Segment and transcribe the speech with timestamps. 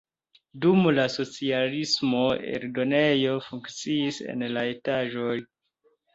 [0.63, 2.21] Dum la socialismo
[2.55, 5.39] eldonejo funkciis en la etaĝoj.